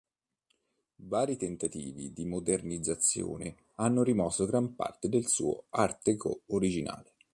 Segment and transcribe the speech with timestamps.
[1.05, 7.13] Vari tentativi di modernizzazione hanno rimosso gran parte del suo Art déco originale.